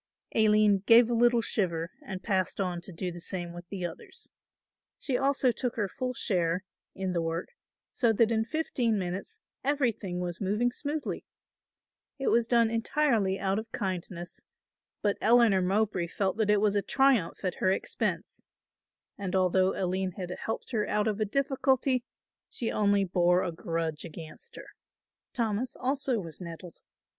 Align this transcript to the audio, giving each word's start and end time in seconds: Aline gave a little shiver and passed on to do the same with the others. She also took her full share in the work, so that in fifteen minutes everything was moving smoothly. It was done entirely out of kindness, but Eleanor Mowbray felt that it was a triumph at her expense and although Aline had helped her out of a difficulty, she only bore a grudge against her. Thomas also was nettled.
Aline 0.33 0.79
gave 0.87 1.11
a 1.11 1.13
little 1.13 1.41
shiver 1.43 1.91
and 2.03 2.23
passed 2.23 2.59
on 2.59 2.81
to 2.81 2.91
do 2.91 3.11
the 3.11 3.21
same 3.21 3.53
with 3.53 3.67
the 3.69 3.85
others. 3.85 4.29
She 4.97 5.15
also 5.15 5.51
took 5.51 5.75
her 5.75 5.87
full 5.87 6.15
share 6.15 6.63
in 6.95 7.13
the 7.13 7.21
work, 7.21 7.49
so 7.91 8.11
that 8.13 8.31
in 8.31 8.43
fifteen 8.43 8.97
minutes 8.97 9.41
everything 9.63 10.19
was 10.19 10.41
moving 10.41 10.71
smoothly. 10.71 11.23
It 12.17 12.29
was 12.29 12.47
done 12.47 12.71
entirely 12.71 13.37
out 13.39 13.59
of 13.59 13.71
kindness, 13.71 14.41
but 15.03 15.19
Eleanor 15.21 15.61
Mowbray 15.61 16.07
felt 16.07 16.35
that 16.37 16.49
it 16.49 16.61
was 16.61 16.75
a 16.75 16.81
triumph 16.81 17.45
at 17.45 17.59
her 17.61 17.69
expense 17.69 18.47
and 19.19 19.35
although 19.35 19.75
Aline 19.79 20.13
had 20.13 20.31
helped 20.31 20.71
her 20.71 20.87
out 20.87 21.07
of 21.07 21.19
a 21.19 21.25
difficulty, 21.25 22.03
she 22.49 22.71
only 22.71 23.03
bore 23.03 23.43
a 23.43 23.51
grudge 23.51 24.03
against 24.03 24.55
her. 24.55 24.69
Thomas 25.33 25.75
also 25.75 26.19
was 26.19 26.41
nettled. 26.41 26.77